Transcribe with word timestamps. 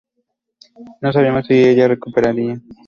No 0.99 1.13
sabíamos 1.13 1.45
si 1.45 1.53
ella 1.53 1.83
se 1.83 1.87
recuperaría. 1.89 2.59